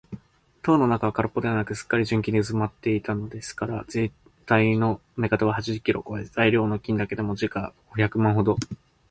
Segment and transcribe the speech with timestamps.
[0.63, 4.11] 塔の中はからっぽではなく、すっかり純金でうずまっているのですから、ぜん
[4.47, 8.57] たいの目方は八十キロをこえ、材料の金だけでも時価五百万円ほど